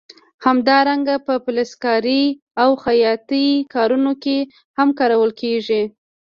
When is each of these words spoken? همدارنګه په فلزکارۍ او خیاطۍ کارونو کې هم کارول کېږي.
همدارنګه 0.45 1.15
په 1.25 1.33
فلزکارۍ 1.43 2.23
او 2.61 2.69
خیاطۍ 2.83 3.47
کارونو 3.73 4.11
کې 4.23 4.37
هم 4.77 4.89
کارول 4.99 5.31
کېږي. 5.41 5.83